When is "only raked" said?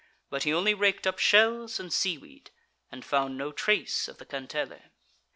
0.51-1.05